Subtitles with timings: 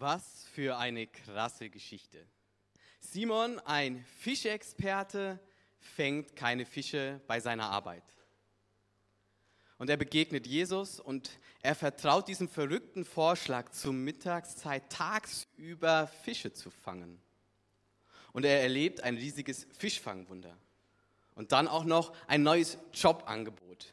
[0.00, 2.24] Was für eine krasse Geschichte.
[3.00, 5.40] Simon, ein Fischexperte,
[5.80, 8.04] fängt keine Fische bei seiner Arbeit.
[9.76, 11.30] Und er begegnet Jesus und
[11.62, 17.20] er vertraut diesem verrückten Vorschlag, zur Mittagszeit tagsüber Fische zu fangen.
[18.32, 20.56] Und er erlebt ein riesiges Fischfangwunder.
[21.34, 23.92] Und dann auch noch ein neues Jobangebot.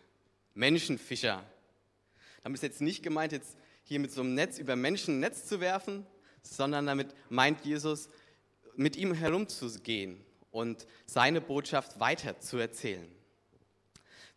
[0.53, 1.43] Menschenfischer.
[2.43, 5.45] Damit ist jetzt nicht gemeint, jetzt hier mit so einem Netz über Menschen ein Netz
[5.45, 6.05] zu werfen,
[6.41, 8.09] sondern damit meint Jesus,
[8.75, 10.19] mit ihm herumzugehen
[10.51, 13.07] und seine Botschaft weiter zu erzählen.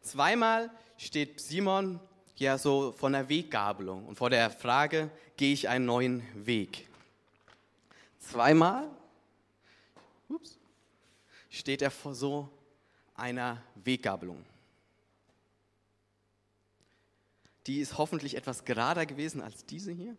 [0.00, 1.98] Zweimal steht Simon
[2.36, 6.88] ja so vor einer Weggabelung und vor der Frage, gehe ich einen neuen Weg?
[8.20, 8.88] Zweimal
[10.28, 10.58] ups,
[11.50, 12.48] steht er vor so
[13.14, 14.44] einer Weggabelung.
[17.68, 20.16] Die ist hoffentlich etwas gerader gewesen als diese hier.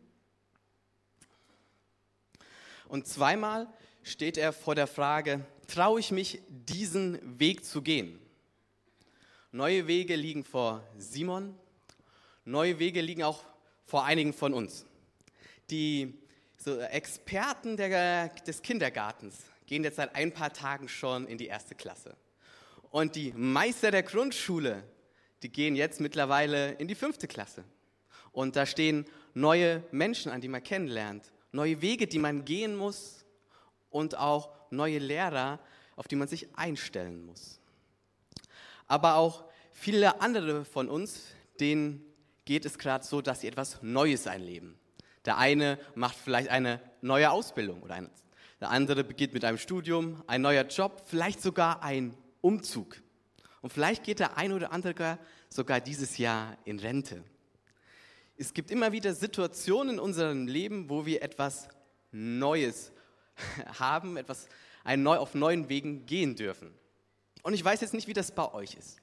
[2.88, 3.68] Und zweimal
[4.04, 8.20] steht er vor der Frage, traue ich mich, diesen Weg zu gehen?
[9.52, 11.58] Neue Wege liegen vor Simon,
[12.46, 13.44] neue Wege liegen auch
[13.84, 14.86] vor einigen von uns.
[15.72, 16.14] Die
[16.58, 21.74] so Experten der, des Kindergartens gehen jetzt seit ein paar Tagen schon in die erste
[21.74, 22.16] Klasse.
[22.92, 24.84] Und die Meister der Grundschule,
[25.44, 27.64] die gehen jetzt mittlerweile in die fünfte Klasse.
[28.32, 33.26] Und da stehen neue Menschen an, die man kennenlernt, neue Wege, die man gehen muss
[33.90, 35.60] und auch neue Lehrer,
[35.96, 37.60] auf die man sich einstellen muss.
[38.88, 41.24] Aber auch viele andere von uns,
[41.60, 42.04] denen
[42.46, 44.80] geht es gerade so, dass sie etwas Neues einleben.
[45.26, 48.10] Der eine macht vielleicht eine neue Ausbildung oder eine,
[48.60, 53.02] der andere beginnt mit einem Studium, ein neuer Job, vielleicht sogar ein Umzug.
[53.62, 57.24] Und vielleicht geht der ein oder andere sogar dieses Jahr in Rente.
[58.38, 61.68] Es gibt immer wieder Situationen in unserem Leben, wo wir etwas
[62.12, 62.92] Neues
[63.80, 64.48] haben, etwas
[64.84, 66.74] ein neu, auf neuen Wegen gehen dürfen.
[67.44, 68.98] Und ich weiß jetzt nicht, wie das bei euch ist.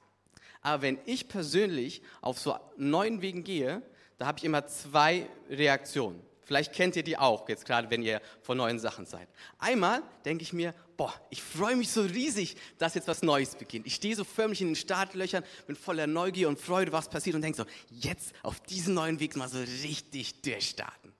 [0.61, 3.81] Aber wenn ich persönlich auf so neuen Wegen gehe,
[4.17, 6.19] da habe ich immer zwei Reaktionen.
[6.47, 9.27] Vielleicht kennt ihr die auch, jetzt gerade wenn ihr vor neuen Sachen seid.
[9.59, 13.85] Einmal denke ich mir, boah, ich freue mich so riesig, dass jetzt was Neues beginnt.
[13.85, 17.41] Ich stehe so förmlich in den Startlöchern, bin voller Neugier und Freude, was passiert und
[17.41, 21.11] denke so, jetzt auf diesen neuen Weg mal so richtig durchstarten.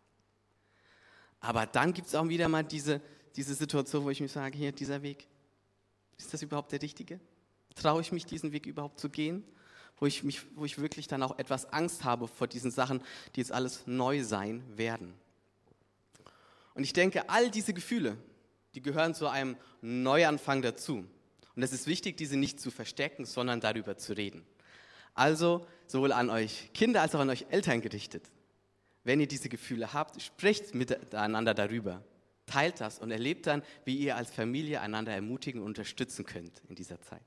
[1.42, 3.02] Aber dann gibt es auch wieder mal diese,
[3.36, 5.28] diese Situation, wo ich mir sage, hier, dieser Weg,
[6.18, 7.20] ist das überhaupt der richtige?
[7.76, 9.44] Traue ich mich, diesen Weg überhaupt zu gehen?
[10.00, 13.02] Wo ich, mich, wo ich wirklich dann auch etwas Angst habe vor diesen Sachen,
[13.36, 15.14] die jetzt alles neu sein werden.
[16.76, 18.18] Und ich denke, all diese Gefühle,
[18.76, 21.06] die gehören zu einem Neuanfang dazu.
[21.56, 24.46] Und es ist wichtig, diese nicht zu verstecken, sondern darüber zu reden.
[25.16, 28.30] Also sowohl an euch Kinder als auch an euch Eltern gerichtet.
[29.04, 32.04] Wenn ihr diese Gefühle habt, sprecht miteinander darüber.
[32.46, 36.76] Teilt das und erlebt dann, wie ihr als Familie einander ermutigen und unterstützen könnt in
[36.76, 37.26] dieser Zeit.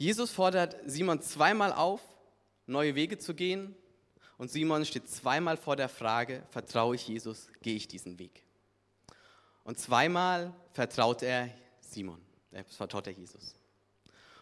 [0.00, 2.00] Jesus fordert Simon zweimal auf,
[2.64, 3.76] neue Wege zu gehen.
[4.38, 8.42] Und Simon steht zweimal vor der Frage, vertraue ich Jesus, gehe ich diesen Weg?
[9.62, 11.50] Und zweimal vertraut er
[11.82, 12.18] Simon,
[12.50, 13.54] er vertraut er Jesus.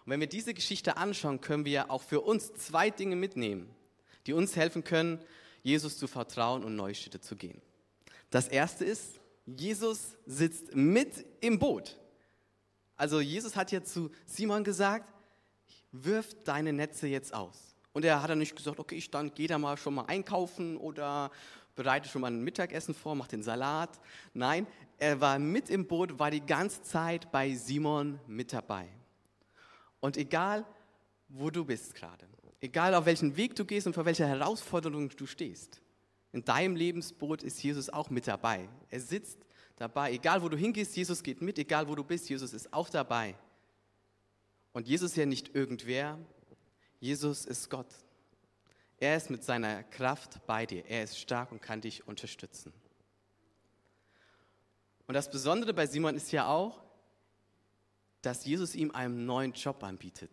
[0.04, 3.68] Und wenn wir diese Geschichte anschauen, können wir auch für uns zwei Dinge mitnehmen,
[4.28, 5.20] die uns helfen können,
[5.64, 7.60] Jesus zu vertrauen und neue Schritte zu gehen.
[8.30, 11.98] Das erste ist, Jesus sitzt mit im Boot.
[12.94, 15.12] Also Jesus hat ja zu Simon gesagt,
[15.92, 17.74] wirf deine Netze jetzt aus.
[17.92, 20.76] Und er hat dann nicht gesagt, okay, ich dann gehe da mal schon mal einkaufen
[20.76, 21.30] oder
[21.74, 24.00] bereite schon mal ein Mittagessen vor, mach den Salat.
[24.34, 24.66] Nein,
[24.98, 28.88] er war mit im Boot, war die ganze Zeit bei Simon mit dabei.
[30.00, 30.64] Und egal,
[31.28, 32.26] wo du bist gerade,
[32.60, 35.80] egal auf welchen Weg du gehst und vor welcher Herausforderung du stehst,
[36.32, 38.68] in deinem Lebensboot ist Jesus auch mit dabei.
[38.90, 39.38] Er sitzt
[39.76, 40.12] dabei.
[40.12, 41.58] Egal, wo du hingehst, Jesus geht mit.
[41.58, 43.34] Egal, wo du bist, Jesus ist auch dabei.
[44.78, 46.16] Und Jesus ist ja nicht irgendwer,
[47.00, 47.88] Jesus ist Gott.
[48.98, 50.86] Er ist mit seiner Kraft bei dir.
[50.86, 52.72] Er ist stark und kann dich unterstützen.
[55.08, 56.80] Und das Besondere bei Simon ist ja auch,
[58.22, 60.30] dass Jesus ihm einen neuen Job anbietet.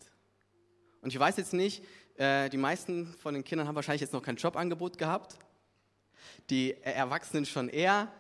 [1.01, 1.83] Und ich weiß jetzt nicht,
[2.15, 5.39] äh, die meisten von den Kindern haben wahrscheinlich jetzt noch kein Jobangebot gehabt.
[6.51, 8.11] Die Erwachsenen schon eher.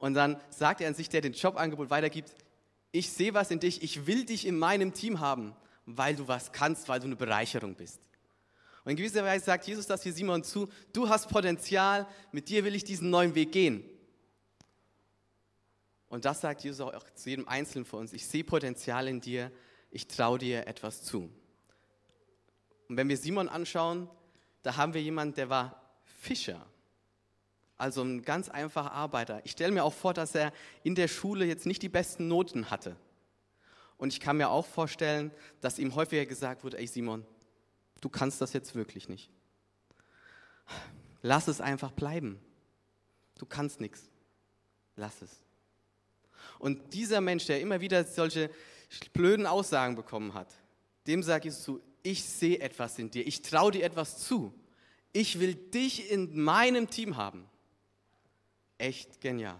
[0.00, 2.34] Und dann sagt er an sich, der den Jobangebot weitergibt,
[2.92, 5.54] ich sehe was in dich, ich will dich in meinem Team haben,
[5.86, 8.00] weil du was kannst, weil du eine Bereicherung bist.
[8.84, 12.64] Und in gewisser Weise sagt Jesus das für Simon zu, du hast Potenzial, mit dir
[12.64, 13.84] will ich diesen neuen Weg gehen.
[16.08, 19.52] Und das sagt Jesus auch zu jedem Einzelnen von uns, ich sehe Potenzial in dir,
[19.90, 21.30] ich traue dir etwas zu.
[22.88, 24.08] Und wenn wir Simon anschauen,
[24.62, 25.80] da haben wir jemanden, der war
[26.20, 26.66] Fischer.
[27.80, 29.40] Also ein ganz einfacher Arbeiter.
[29.44, 32.70] Ich stelle mir auch vor, dass er in der Schule jetzt nicht die besten Noten
[32.70, 32.96] hatte.
[33.96, 35.30] Und ich kann mir auch vorstellen,
[35.60, 37.26] dass ihm häufiger gesagt wurde, ey Simon,
[38.00, 39.30] du kannst das jetzt wirklich nicht.
[41.22, 42.40] Lass es einfach bleiben.
[43.38, 44.08] Du kannst nichts.
[44.96, 45.42] Lass es.
[46.58, 48.50] Und dieser Mensch, der immer wieder solche
[49.12, 50.48] blöden Aussagen bekommen hat,
[51.06, 54.54] dem sage ich zu, ich sehe etwas in dir, ich traue dir etwas zu.
[55.12, 57.49] Ich will dich in meinem Team haben.
[58.80, 59.58] Echt genial.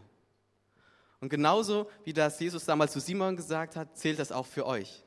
[1.21, 5.05] Und genauso wie das Jesus damals zu Simon gesagt hat, zählt das auch für euch.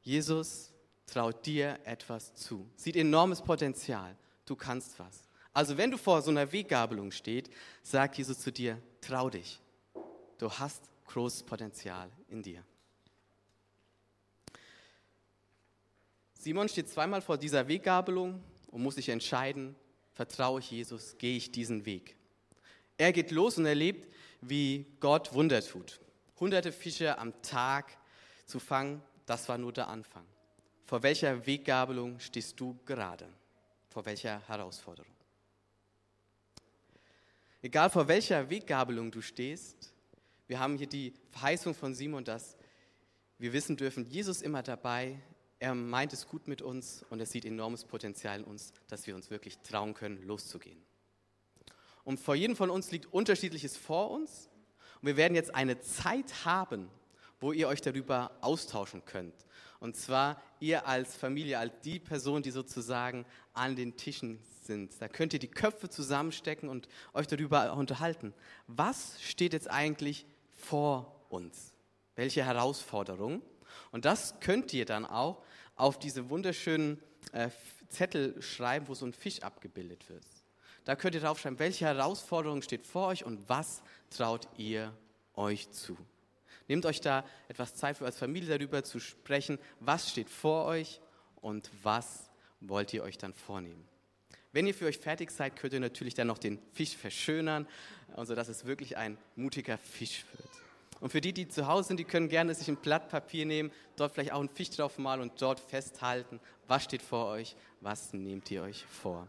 [0.00, 0.72] Jesus
[1.06, 4.16] traut dir etwas zu, sieht enormes Potenzial.
[4.44, 5.24] Du kannst was.
[5.52, 7.50] Also wenn du vor so einer Weggabelung steht,
[7.82, 9.60] sagt Jesus zu dir, trau dich.
[10.38, 12.62] Du hast großes Potenzial in dir.
[16.34, 19.74] Simon steht zweimal vor dieser Weggabelung und muss sich entscheiden,
[20.12, 22.16] vertraue ich Jesus, gehe ich diesen Weg.
[22.98, 24.08] Er geht los und erlebt,
[24.40, 26.00] wie Gott Wunder tut.
[26.38, 27.96] Hunderte Fische am Tag
[28.46, 30.24] zu fangen, das war nur der Anfang.
[30.84, 33.28] Vor welcher Weggabelung stehst du gerade?
[33.90, 35.12] Vor welcher Herausforderung?
[37.62, 39.92] Egal vor welcher Weggabelung du stehst,
[40.46, 42.56] wir haben hier die Verheißung von Simon, dass
[43.38, 45.18] wir wissen dürfen, Jesus immer dabei,
[45.58, 49.14] er meint es gut mit uns und er sieht enormes Potenzial in uns, dass wir
[49.14, 50.80] uns wirklich trauen können, loszugehen.
[52.06, 54.48] Und vor jedem von uns liegt unterschiedliches vor uns.
[55.02, 56.88] Und wir werden jetzt eine Zeit haben,
[57.40, 59.34] wo ihr euch darüber austauschen könnt.
[59.80, 64.94] Und zwar ihr als Familie, als die Person, die sozusagen an den Tischen sind.
[65.02, 68.34] Da könnt ihr die Köpfe zusammenstecken und euch darüber unterhalten.
[68.68, 71.74] Was steht jetzt eigentlich vor uns?
[72.14, 73.42] Welche Herausforderungen?
[73.90, 75.42] Und das könnt ihr dann auch
[75.74, 77.02] auf diese wunderschönen
[77.32, 77.50] äh,
[77.88, 80.24] Zettel schreiben, wo so ein Fisch abgebildet wird.
[80.86, 84.92] Da könnt ihr draufschreiben, welche Herausforderung steht vor euch und was traut ihr
[85.34, 85.96] euch zu.
[86.68, 91.00] Nehmt euch da etwas Zeit für als Familie darüber zu sprechen, was steht vor euch
[91.40, 92.30] und was
[92.60, 93.84] wollt ihr euch dann vornehmen.
[94.52, 97.66] Wenn ihr für euch fertig seid, könnt ihr natürlich dann noch den Fisch verschönern,
[98.14, 100.48] also dass es wirklich ein mutiger Fisch wird.
[101.00, 103.72] Und für die, die zu Hause sind, die können gerne sich ein Blatt Papier nehmen,
[103.96, 106.38] dort vielleicht auch einen Fisch drauf malen und dort festhalten,
[106.68, 109.28] was steht vor euch, was nehmt ihr euch vor.